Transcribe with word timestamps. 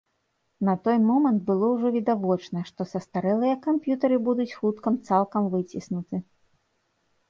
На 0.69 0.73
той 0.87 0.95
момант 1.09 1.43
было 1.49 1.65
ўжо 1.75 1.91
відавочна, 1.97 2.65
што 2.71 2.81
састарэлыя 2.95 3.55
камп'ютары 3.69 4.17
будуць 4.31 4.51
хутка 4.59 4.99
цалкам 5.07 5.43
выціснуты. 5.57 6.15